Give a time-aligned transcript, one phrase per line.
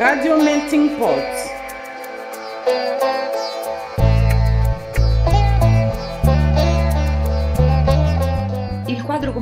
[0.00, 1.39] Radio Melting Pot.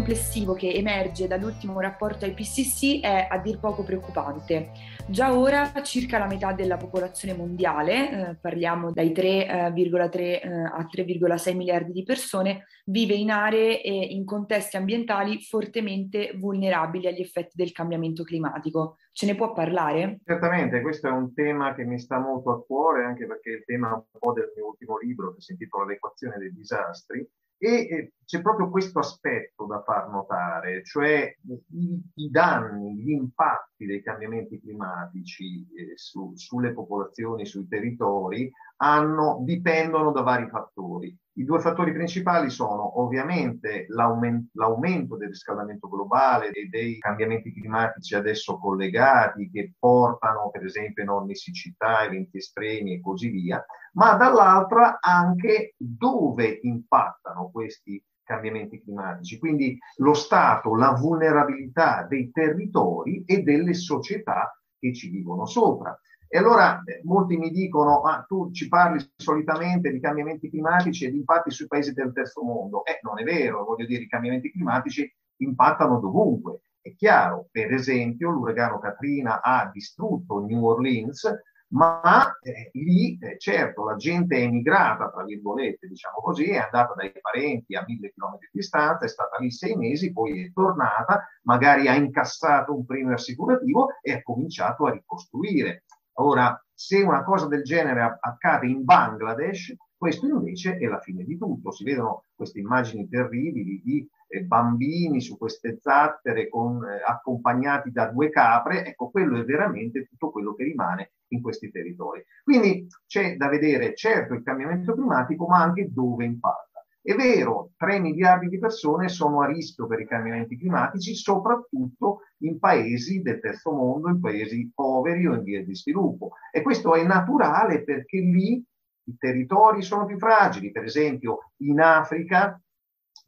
[0.08, 4.70] Complessivo che emerge dall'ultimo rapporto IPCC è a dir poco preoccupante.
[5.06, 10.88] Già ora circa la metà della popolazione mondiale, eh, parliamo dai 3,3 eh, eh, a
[10.90, 17.52] 3,6 miliardi di persone, vive in aree e in contesti ambientali fortemente vulnerabili agli effetti
[17.54, 18.96] del cambiamento climatico.
[19.12, 20.20] Ce ne può parlare?
[20.24, 23.64] Certamente, questo è un tema che mi sta molto a cuore, anche perché è il
[23.66, 27.28] tema un po' del mio ultimo libro che si intitola L'equazione dei disastri
[27.58, 31.34] e c'è proprio questo aspetto da far notare, cioè
[31.72, 39.38] i, i danni, gli impatti dei cambiamenti climatici eh, su, sulle popolazioni, sui territori, hanno,
[39.42, 41.16] dipendono da vari fattori.
[41.38, 48.16] I due fattori principali sono ovviamente l'aument- l'aumento del riscaldamento globale e dei cambiamenti climatici
[48.16, 54.98] adesso collegati che portano per esempio enormi siccità, eventi estremi e così via, ma dall'altra
[55.00, 63.74] anche dove impattano questi cambiamenti climatici, quindi lo stato, la vulnerabilità dei territori e delle
[63.74, 65.96] società che ci vivono sopra.
[66.30, 71.10] E allora eh, molti mi dicono, ah, tu ci parli solitamente di cambiamenti climatici e
[71.10, 72.84] di impatti sui paesi del terzo mondo.
[72.84, 76.60] Eh, non è vero, voglio dire, i cambiamenti climatici impattano dovunque.
[76.82, 81.30] È chiaro, per esempio, l'uragano Katrina ha distrutto New Orleans,
[81.70, 86.94] ma eh, lì eh, certo la gente è emigrata, tra virgolette, diciamo così, è andata
[86.94, 91.26] dai parenti a mille chilometri di distanza, è stata lì sei mesi, poi è tornata,
[91.42, 95.84] magari ha incassato un premio assicurativo e ha cominciato a ricostruire.
[96.20, 101.36] Ora, se una cosa del genere accade in Bangladesh, questo invece è la fine di
[101.36, 101.72] tutto.
[101.72, 108.06] Si vedono queste immagini terribili di eh, bambini su queste zattere con, eh, accompagnati da
[108.06, 108.84] due capre.
[108.84, 112.24] Ecco, quello è veramente tutto quello che rimane in questi territori.
[112.44, 116.67] Quindi c'è da vedere certo il cambiamento climatico, ma anche dove impatta.
[117.08, 122.58] È vero, 3 miliardi di persone sono a rischio per i cambiamenti climatici, soprattutto in
[122.58, 126.32] paesi del terzo mondo, in paesi poveri o in via di sviluppo.
[126.52, 128.62] E questo è naturale perché lì
[129.04, 130.70] i territori sono più fragili.
[130.70, 132.60] Per esempio, in Africa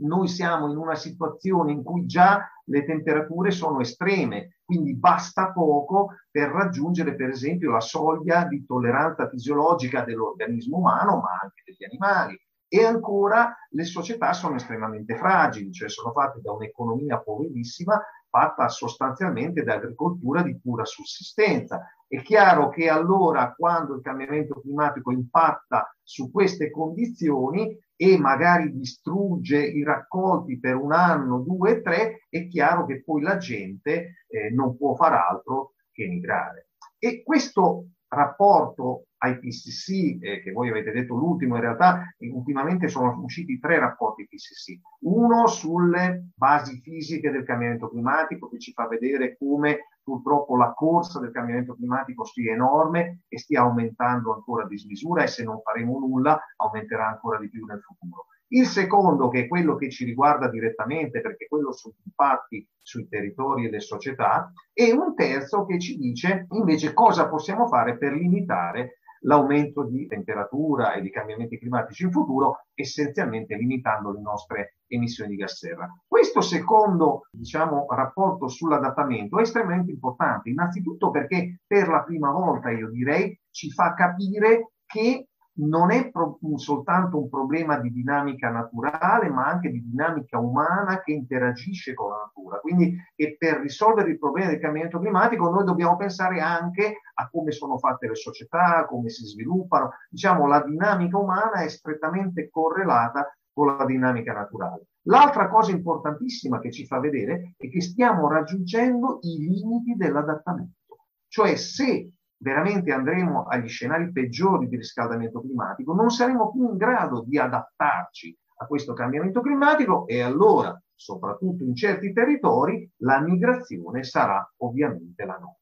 [0.01, 6.17] noi siamo in una situazione in cui già le temperature sono estreme, quindi basta poco
[6.31, 12.39] per raggiungere per esempio la soglia di tolleranza fisiologica dell'organismo umano, ma anche degli animali.
[12.73, 19.65] E ancora le società sono estremamente fragili, cioè sono fatte da un'economia poverissima fatta sostanzialmente
[19.65, 21.93] da agricoltura di pura sussistenza.
[22.07, 29.61] È chiaro che allora quando il cambiamento climatico impatta su queste condizioni e magari distrugge
[29.61, 34.77] i raccolti per un anno, due, tre, è chiaro che poi la gente eh, non
[34.77, 36.69] può far altro che emigrare.
[36.99, 43.21] E questo rapporto IPCC, eh, che voi avete detto l'ultimo, in realtà eh, ultimamente sono
[43.23, 44.81] usciti tre rapporti IPCC.
[45.01, 51.21] Uno sulle basi fisiche del cambiamento climatico, che ci fa vedere come purtroppo la corsa
[51.21, 55.99] del cambiamento climatico sia enorme e stia aumentando ancora a dismisura e se non faremo
[55.99, 58.27] nulla aumenterà ancora di più nel futuro.
[58.53, 63.67] Il secondo, che è quello che ci riguarda direttamente, perché quello sugli impatti sui territori
[63.67, 68.99] e le società, e un terzo che ci dice invece cosa possiamo fare per limitare
[69.21, 75.37] l'aumento di temperatura e di cambiamenti climatici in futuro, essenzialmente limitando le nostre emissioni di
[75.37, 75.89] gas serra.
[76.07, 82.89] Questo secondo diciamo, rapporto sull'adattamento è estremamente importante, innanzitutto perché per la prima volta, io
[82.91, 89.47] direi, ci fa capire che non è pro- soltanto un problema di dinamica naturale, ma
[89.47, 92.59] anche di dinamica umana che interagisce con la natura.
[92.59, 97.51] Quindi che per risolvere il problema del cambiamento climatico noi dobbiamo pensare anche a come
[97.51, 99.91] sono fatte le società, come si sviluppano.
[100.09, 104.87] Diciamo, la dinamica umana è strettamente correlata con la dinamica naturale.
[105.05, 110.79] L'altra cosa importantissima che ci fa vedere è che stiamo raggiungendo i limiti dell'adattamento.
[111.27, 112.11] Cioè se
[112.41, 118.37] veramente andremo agli scenari peggiori di riscaldamento climatico, non saremo più in grado di adattarci
[118.61, 125.35] a questo cambiamento climatico e allora, soprattutto in certi territori, la migrazione sarà ovviamente la
[125.35, 125.55] norma.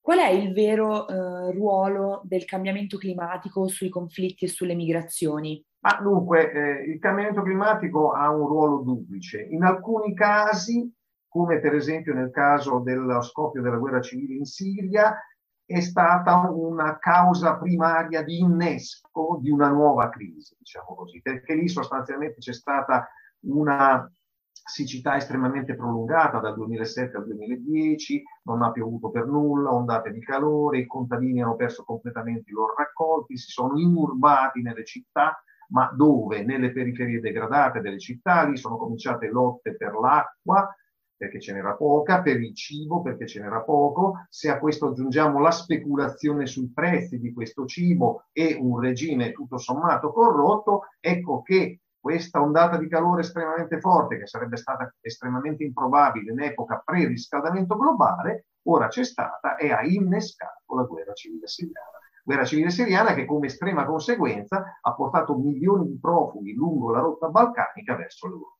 [0.00, 5.62] Qual è il vero eh, ruolo del cambiamento climatico sui conflitti e sulle migrazioni?
[5.80, 9.42] Ma dunque, eh, il cambiamento climatico ha un ruolo duplice.
[9.42, 10.92] In alcuni casi,
[11.28, 15.16] come per esempio nel caso dello scoppio della guerra civile in Siria,
[15.66, 21.68] è stata una causa primaria di innesco di una nuova crisi, diciamo così, perché lì
[21.68, 23.08] sostanzialmente c'è stata
[23.46, 24.08] una
[24.68, 30.78] siccità estremamente prolungata dal 2007 al 2010, non ha piovuto per nulla, ondate di calore,
[30.78, 36.44] i contadini hanno perso completamente i loro raccolti, si sono inurbati nelle città, ma dove?
[36.44, 40.72] Nelle periferie degradate delle città, lì sono cominciate lotte per l'acqua,
[41.16, 45.40] perché ce n'era poca, per il cibo perché ce n'era poco, se a questo aggiungiamo
[45.40, 51.80] la speculazione sui prezzi di questo cibo e un regime tutto sommato corrotto, ecco che
[51.98, 58.46] questa ondata di calore estremamente forte, che sarebbe stata estremamente improbabile in epoca pre-riscaldamento globale,
[58.68, 61.98] ora c'è stata e ha innescato la guerra civile siriana.
[62.22, 67.28] Guerra civile siriana che come estrema conseguenza ha portato milioni di profughi lungo la rotta
[67.28, 68.55] balcanica verso l'Europa.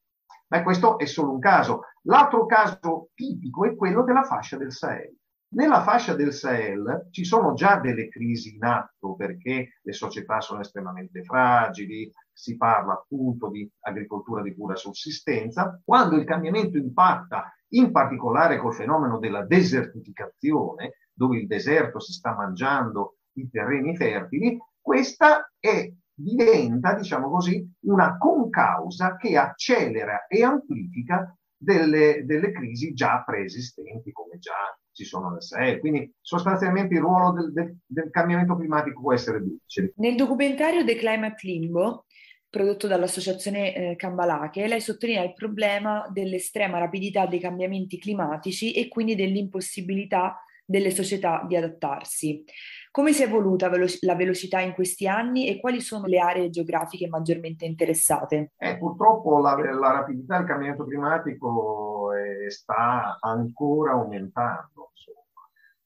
[0.48, 1.82] Ma questo è solo un caso.
[2.02, 5.16] L'altro caso tipico è quello della fascia del Sahel.
[5.48, 10.60] Nella fascia del Sahel ci sono già delle crisi in atto perché le società sono
[10.60, 15.80] estremamente fragili, si parla appunto di agricoltura di pura sussistenza.
[15.84, 22.34] Quando il cambiamento impatta in particolare col fenomeno della desertificazione, dove il deserto si sta
[22.34, 31.36] mangiando i terreni fertili, questa è diventa, diciamo così, una concausa che accelera e amplifica
[31.56, 35.78] delle, delle crisi già preesistenti, come già ci sono nel Sahel.
[35.78, 39.92] Quindi sostanzialmente il ruolo del, del, del cambiamento climatico può essere duplice.
[39.96, 42.06] Nel documentario The Climate Limbo,
[42.48, 49.14] prodotto dall'associazione eh, Cambalache, lei sottolinea il problema dell'estrema rapidità dei cambiamenti climatici e quindi
[49.14, 52.44] dell'impossibilità delle società di adattarsi.
[52.90, 53.70] Come si è evoluta
[54.00, 58.52] la velocità in questi anni e quali sono le aree geografiche maggiormente interessate?
[58.56, 64.90] Eh, purtroppo la, la, rapidità del cambiamento climatico eh, sta ancora aumentando.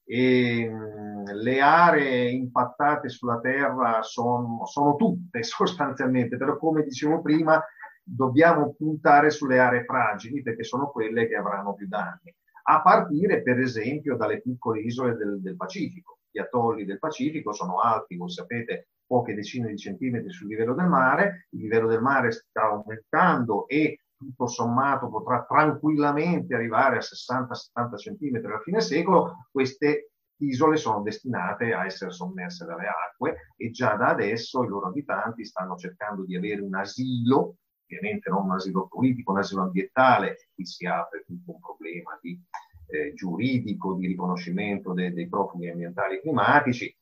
[0.03, 7.63] E, mh, le aree impattate sulla Terra sono, sono tutte sostanzialmente, però come dicevo prima
[8.03, 13.59] dobbiamo puntare sulle aree fragili perché sono quelle che avranno più danni, a partire per
[13.59, 16.19] esempio dalle piccole isole del, del Pacifico.
[16.29, 20.87] Gli atolli del Pacifico sono alti, voi sapete, poche decine di centimetri sul livello del
[20.87, 27.97] mare, il livello del mare sta aumentando e tutto sommato potrà tranquillamente arrivare a 60-70
[27.97, 30.11] centimetri alla fine secolo, queste
[30.41, 35.45] isole sono destinate a essere sommerse dalle acque e già da adesso i loro abitanti
[35.45, 37.55] stanno cercando di avere un asilo,
[37.91, 42.39] ovviamente non un asilo politico, un asilo ambientale, qui si apre tutto un problema di
[42.87, 46.95] eh, giuridico di riconoscimento de- dei profughi ambientali e climatici,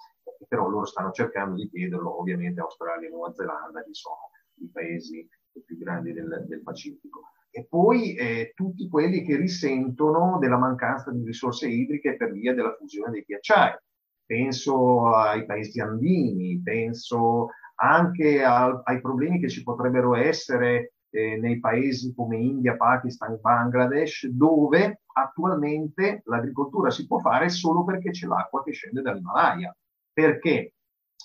[0.48, 4.32] però loro stanno cercando di chiederlo ovviamente a Australia e Nuova Zelanda, che sono
[4.62, 5.28] i paesi
[5.66, 7.22] più grandi del, del Pacifico.
[7.52, 12.76] E poi eh, tutti quelli che risentono della mancanza di risorse idriche per via della
[12.76, 13.76] fusione dei ghiacciai.
[14.24, 17.50] Penso ai paesi andini, penso
[17.82, 24.28] anche a, ai problemi che ci potrebbero essere eh, nei paesi come India, Pakistan, Bangladesh,
[24.28, 29.76] dove attualmente l'agricoltura si può fare solo perché c'è l'acqua che scende dall'Himalaya.
[30.12, 30.74] Perché?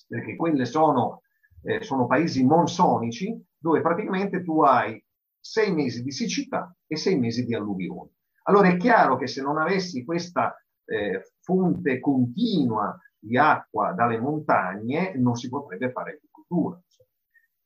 [0.06, 1.22] Perché quelli sono,
[1.62, 5.02] eh, sono paesi monsonici dove praticamente tu hai
[5.40, 8.10] sei mesi di siccità e sei mesi di alluvioni.
[8.44, 10.54] Allora è chiaro che se non avessi questa
[10.86, 16.80] eh, fonte continua di acqua dalle montagne non si potrebbe fare agricoltura.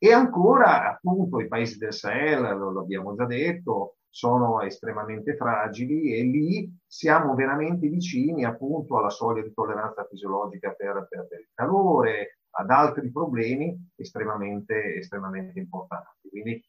[0.00, 6.22] E ancora, appunto, i paesi del Sahel, lo, abbiamo già detto, sono estremamente fragili e
[6.22, 12.38] lì siamo veramente vicini appunto alla soglia di tolleranza fisiologica per, per, per il calore,
[12.50, 16.28] ad altri problemi estremamente, estremamente importanti.
[16.28, 16.62] Quindi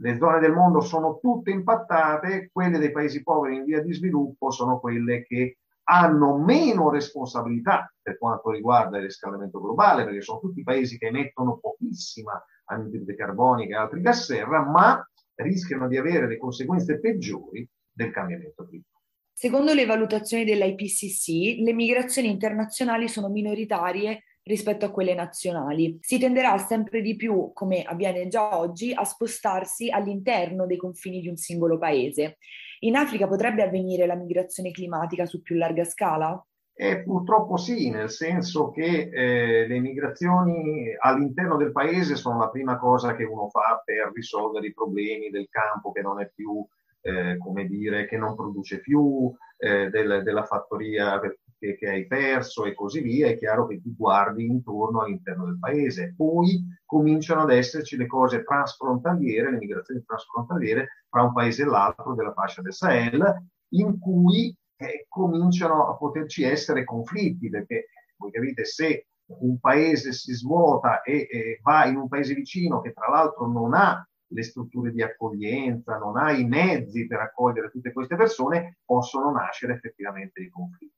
[0.00, 4.50] le zone del mondo sono tutte impattate, quelle dei paesi poveri in via di sviluppo
[4.50, 7.90] sono quelle che hanno meno responsabilità
[8.26, 13.80] quanto riguarda il riscaldamento globale, perché sono tutti paesi che emettono pochissima anidride carbonica e
[13.80, 18.94] altri gas serra, ma rischiano di avere le conseguenze peggiori del cambiamento climatico.
[19.32, 25.98] Secondo le valutazioni dell'IPCC, le migrazioni internazionali sono minoritarie rispetto a quelle nazionali.
[26.00, 31.28] Si tenderà sempre di più, come avviene già oggi, a spostarsi all'interno dei confini di
[31.28, 32.38] un singolo paese.
[32.80, 36.42] In Africa potrebbe avvenire la migrazione climatica su più larga scala?
[36.78, 42.76] Eh, purtroppo sì, nel senso che eh, le migrazioni all'interno del paese sono la prima
[42.76, 46.62] cosa che uno fa per risolvere i problemi del campo che non è più,
[47.00, 51.18] eh, come dire, che non produce più, eh, del, della fattoria
[51.58, 53.28] che, che, hai perso e così via.
[53.28, 56.12] È chiaro che ti guardi intorno all'interno del paese.
[56.14, 62.14] Poi cominciano ad esserci le cose transfrontaliere, le migrazioni transfrontaliere fra un paese e l'altro
[62.14, 68.64] della fascia del Sahel, in cui eh, cominciano a poterci essere conflitti, perché voi capite
[68.64, 73.46] se un paese si svuota e, e, va in un paese vicino che tra l'altro
[73.46, 78.78] non ha le strutture di accoglienza, non ha i mezzi per accogliere tutte queste persone,
[78.84, 80.94] possono nascere effettivamente dei conflitti.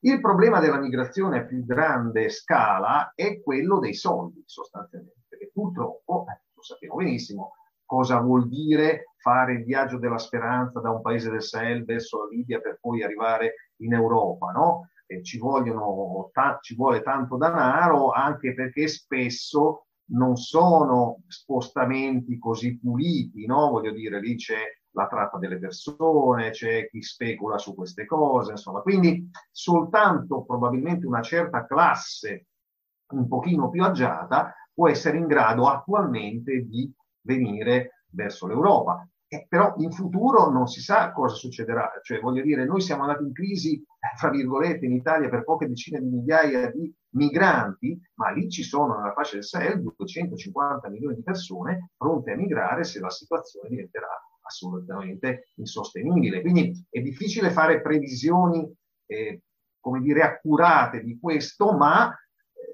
[0.00, 6.26] Il problema della migrazione a più grande scala è quello dei soldi, sostanzialmente, perché purtroppo,
[6.28, 7.52] eh, lo sappiamo benissimo,
[7.84, 12.28] cosa vuol dire fare il viaggio della speranza da un paese del Sahel verso la
[12.28, 14.90] Libia per poi arrivare in Europa, no?
[15.22, 23.46] Ci, vogliono, ta- ci vuole tanto denaro anche perché spesso non sono spostamenti così puliti,
[23.46, 23.70] no?
[23.70, 28.80] Voglio dire, lì c'è la tratta delle persone, c'è chi specula su queste cose, insomma.
[28.82, 32.48] Quindi soltanto probabilmente una certa classe
[33.12, 39.06] un pochino più agiata può essere in grado attualmente di venire verso l'Europa.
[39.34, 43.24] Eh, però in futuro non si sa cosa succederà, cioè voglio dire, noi siamo andati
[43.24, 43.82] in crisi,
[44.16, 48.96] fra virgolette, in Italia per poche decine di migliaia di migranti, ma lì ci sono
[48.96, 54.06] nella fascia del Sahel 250 milioni di persone pronte a migrare se la situazione diventerà
[54.42, 56.40] assolutamente insostenibile.
[56.40, 58.72] Quindi è difficile fare previsioni,
[59.06, 59.42] eh,
[59.80, 62.16] come dire, accurate di questo, ma eh,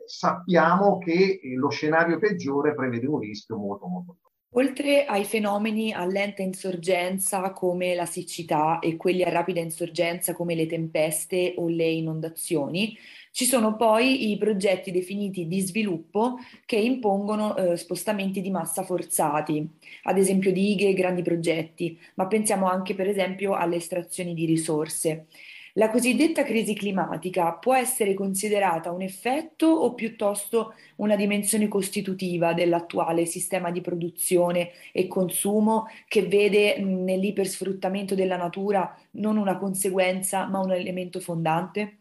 [0.05, 4.29] sappiamo che lo scenario peggiore prevede un rischio molto molto alto.
[4.54, 10.57] Oltre ai fenomeni a lenta insorgenza come la siccità e quelli a rapida insorgenza come
[10.57, 12.97] le tempeste o le inondazioni,
[13.30, 19.64] ci sono poi i progetti definiti di sviluppo che impongono eh, spostamenti di massa forzati,
[20.02, 25.26] ad esempio dighe grandi progetti, ma pensiamo anche per esempio alle estrazioni di risorse.
[25.74, 33.24] La cosiddetta crisi climatica può essere considerata un effetto o piuttosto una dimensione costitutiva dell'attuale
[33.24, 40.72] sistema di produzione e consumo che vede nell'ipersfruttamento della natura non una conseguenza ma un
[40.72, 41.98] elemento fondante?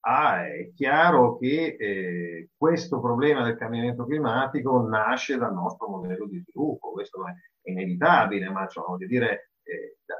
[0.00, 6.38] Ah, è chiaro che eh, questo problema del cambiamento climatico nasce dal nostro modello di
[6.38, 9.47] sviluppo, questo è inevitabile, ma cioè, voglio dire,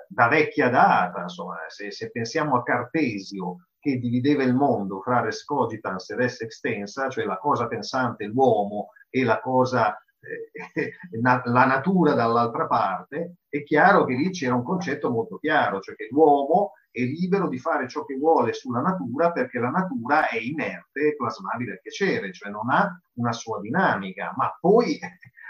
[0.08, 5.44] da, vecchia data, insomma, se, se, pensiamo a Cartesio che divideva il mondo fra res
[5.44, 12.14] cogitans e res extensa, cioè la cosa pensante, l'uomo e la cosa eh, la natura
[12.14, 17.00] dall'altra parte, è chiaro che lì c'era un concetto molto chiaro, cioè che l'uomo è
[17.00, 21.72] libero di fare ciò che vuole sulla natura perché la natura è inerte e plasmabile
[21.72, 24.98] al piacere, cioè non ha una sua dinamica, ma poi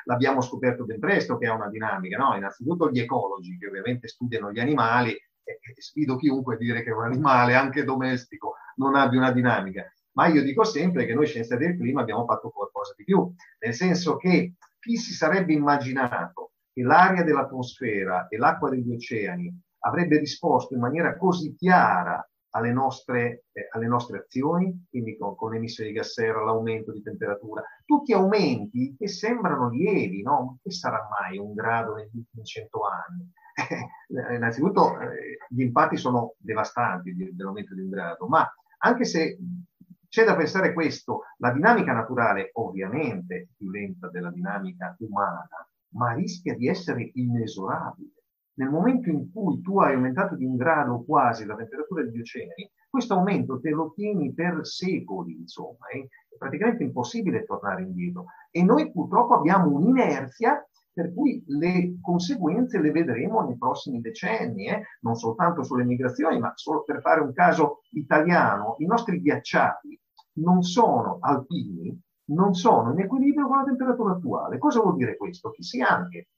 [0.09, 2.35] l'abbiamo scoperto ben presto che ha una dinamica, no?
[2.35, 7.05] Innanzitutto gli ecologi che ovviamente studiano gli animali e, sfido chiunque a dire che un
[7.05, 9.85] animale, anche domestico, non abbia una dinamica.
[10.13, 13.75] Ma io dico sempre che noi scienziati del clima abbiamo fatto qualcosa di più, nel
[13.75, 20.75] senso che chi si sarebbe immaginato che l'aria dell'atmosfera e l'acqua degli oceani avrebbe risposto
[20.75, 25.97] in maniera così chiara alle nostre, eh, alle nostre azioni, quindi con, con emissioni di
[25.97, 30.59] gas serra, l'aumento di temperatura, tutti aumenti che sembrano lievi, no?
[30.63, 33.31] Che sarà mai un grado negli ultimi cento anni?
[34.09, 39.37] Eh, innanzitutto eh, gli impatti sono devastanti dell'aumento di un grado, ma anche se
[40.09, 45.47] c'è da pensare questo, la dinamica naturale ovviamente è più lenta della dinamica umana,
[45.91, 48.18] ma rischia di essere inesorabile
[48.59, 52.71] nel momento in cui tu hai aumentato di un grado quasi la temperatura degli oceani,
[52.91, 56.05] questo aumento te lo tieni per secoli, insomma, è
[56.37, 58.27] praticamente impossibile tornare indietro.
[58.51, 64.83] E noi purtroppo abbiamo un'inerzia per cui le conseguenze le vedremo nei prossimi decenni, eh?
[65.03, 70.01] non soltanto sulle migrazioni, ma solo per fare un caso italiano, i nostri ghiacciati
[70.39, 71.97] non sono alpini,
[72.31, 74.59] non sono in equilibrio con la temperatura attuale.
[74.59, 75.51] Cosa vuol dire questo?
[75.51, 76.29] Che se anche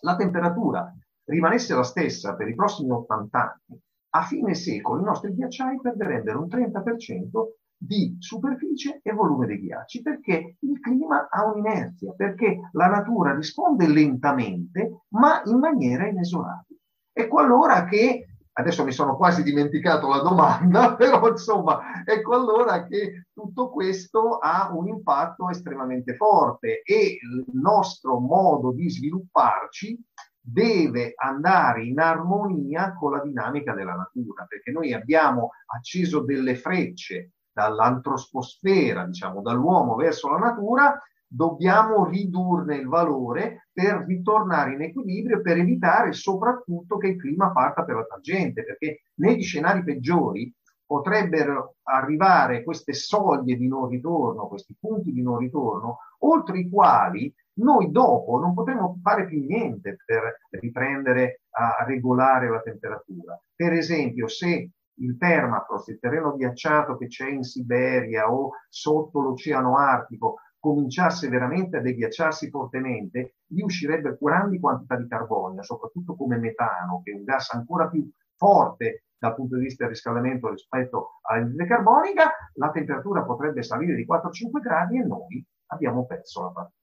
[0.00, 0.92] la temperatura
[1.32, 3.80] rimanesse la stessa per i prossimi 80 anni,
[4.14, 7.28] a fine secolo i nostri ghiacciai perderebbero un 30%
[7.74, 13.88] di superficie e volume dei ghiacci, perché il clima ha un'inerzia, perché la natura risponde
[13.88, 16.78] lentamente, ma in maniera inesorabile.
[17.12, 23.26] Ecco allora che, adesso mi sono quasi dimenticato la domanda, però insomma, ecco allora che
[23.32, 29.98] tutto questo ha un impatto estremamente forte e il nostro modo di svilupparci
[30.44, 37.30] deve andare in armonia con la dinamica della natura, perché noi abbiamo acceso delle frecce
[37.52, 45.56] dall'antrosposfera, diciamo dall'uomo verso la natura, dobbiamo ridurne il valore per ritornare in equilibrio per
[45.56, 50.52] evitare soprattutto che il clima parta per la tangente, perché negli scenari peggiori
[50.84, 57.32] potrebbero arrivare queste soglie di non ritorno, questi punti di non ritorno, oltre i quali
[57.54, 63.40] noi dopo non potremo fare più niente per riprendere a regolare la temperatura.
[63.54, 69.76] Per esempio, se il permafrost, il terreno ghiacciato che c'è in Siberia o sotto l'Oceano
[69.76, 77.00] Artico, cominciasse veramente a deviacciarsi fortemente, lì uscirebbe grandi quantità di carbonio, soprattutto come metano,
[77.02, 81.66] che è un gas ancora più forte dal punto di vista del riscaldamento rispetto all'anidride
[81.66, 86.81] carbonica, la temperatura potrebbe salire di 4-5 gradi e noi abbiamo perso la partita.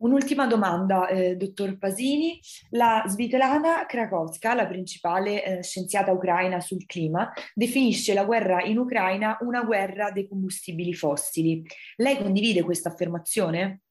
[0.00, 2.40] Un'ultima domanda, eh, dottor Pasini.
[2.70, 9.36] La Svitlana Krakowska, la principale eh, scienziata ucraina sul clima, definisce la guerra in Ucraina
[9.40, 11.62] una guerra dei combustibili fossili.
[11.96, 13.82] Lei condivide questa affermazione?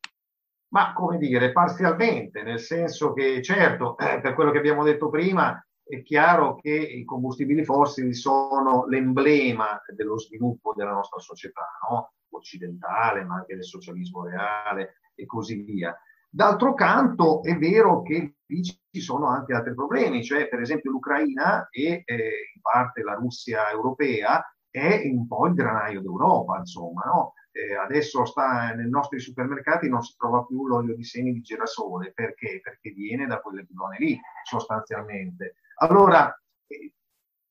[0.70, 5.64] Ma come dire, parzialmente, nel senso che certo, eh, per quello che abbiamo detto prima,
[5.84, 12.14] è chiaro che i combustibili fossili sono l'emblema dello sviluppo della nostra società, no?
[12.32, 15.96] occidentale, ma anche del socialismo reale, e così via.
[16.32, 21.68] D'altro canto è vero che lì ci sono anche altri problemi, cioè per esempio l'Ucraina
[21.70, 22.16] e eh,
[22.54, 27.34] in parte la Russia europea è un po' il granaio d'Europa, insomma, no?
[27.52, 32.12] eh, adesso sta nei nostri supermercati non si trova più l'olio di semi di girasole,
[32.14, 32.60] perché?
[32.62, 35.56] Perché viene da quelle zone lì, sostanzialmente.
[35.78, 36.32] Allora,
[36.68, 36.94] eh,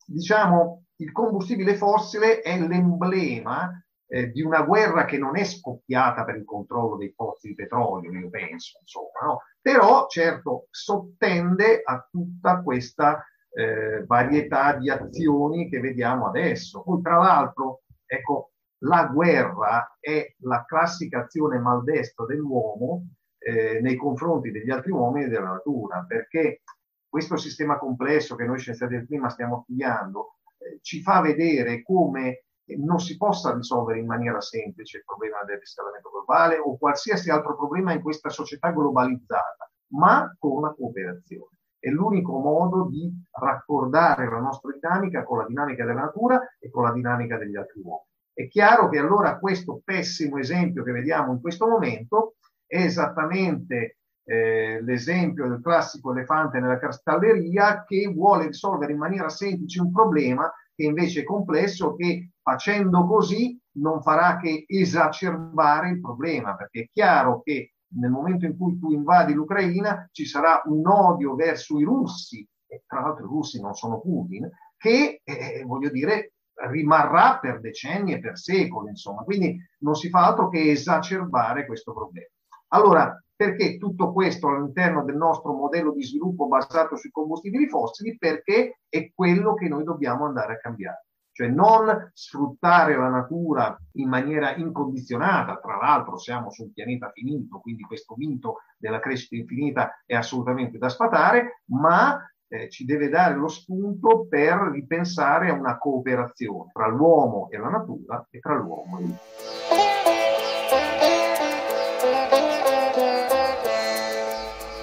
[0.07, 3.71] diciamo, il combustibile fossile è l'emblema
[4.09, 8.11] eh, di una guerra che non è scoppiata per il controllo dei pozzi di petrolio,
[8.11, 9.43] io penso, insomma, no?
[9.61, 16.83] però certo sottende a tutta questa eh, varietà di azioni che vediamo adesso.
[16.83, 24.51] Poi tra l'altro, ecco, la guerra è la classica azione maldestra dell'uomo eh, nei confronti
[24.51, 26.63] degli altri uomini e della natura, perché
[27.09, 32.45] questo sistema complesso che noi scienziati del clima stiamo studiando eh, ci fa vedere come
[32.77, 37.57] non si possa risolvere in maniera semplice il problema del riscaldamento globale o qualsiasi altro
[37.57, 41.57] problema in questa società globalizzata, ma con la cooperazione.
[41.79, 46.83] È l'unico modo di raccordare la nostra dinamica con la dinamica della natura e con
[46.83, 48.07] la dinamica degli altri uomini.
[48.33, 52.35] È chiaro che allora questo pessimo esempio che vediamo in questo momento
[52.67, 59.81] è esattamente eh, l'esempio del classico elefante nella cristalleria che vuole risolvere in maniera semplice
[59.81, 66.55] un problema che invece è complesso, che facendo così non farà che esacerbare il problema,
[66.55, 71.35] perché è chiaro che nel momento in cui tu invadi l'Ucraina ci sarà un odio
[71.35, 76.35] verso i russi, e tra l'altro i russi non sono Putin, che, eh, voglio dire,
[76.69, 79.23] rimarrà per decenni e per secoli, insomma.
[79.23, 82.29] Quindi non si fa altro che esacerbare questo problema.
[82.69, 88.19] Allora, perché tutto questo all'interno del nostro modello di sviluppo basato sui combustibili fossili?
[88.19, 91.07] Perché è quello che noi dobbiamo andare a cambiare.
[91.31, 97.61] Cioè non sfruttare la natura in maniera incondizionata, tra l'altro siamo su un pianeta finito,
[97.61, 103.37] quindi questo mito della crescita infinita è assolutamente da sfatare, ma eh, ci deve dare
[103.37, 108.99] lo spunto per ripensare a una cooperazione tra l'uomo e la natura e tra l'uomo
[108.99, 109.78] e l'uomo.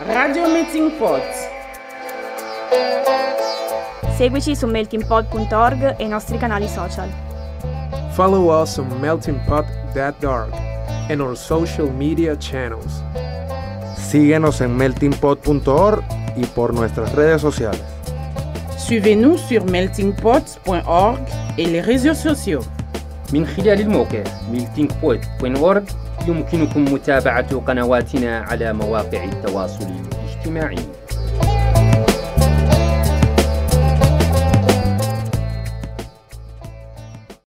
[0.06, 1.22] Radio Melting Pot.
[4.16, 7.08] Seguici su meltingpot.org e i nostri canali social.
[8.12, 10.52] Follow us on meltingpot.org
[11.08, 13.02] and our social media channels.
[13.96, 16.02] Síguenos en meltingpot.org
[16.36, 17.82] y por nuestras redes sociales.
[18.78, 21.20] Suivez-nous sur meltingpot.org
[21.56, 22.64] et les réseaux sociaux.
[23.32, 25.82] من خلال الموقع meltingpot.org
[26.27, 30.79] يمكنكم متابعة قنواتنا على مواقع التواصل الاجتماعي.